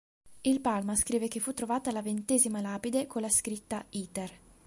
[0.41, 4.31] Il Palma scrive che fu trovata la "ventesima lapide" con la scritta: "Iter.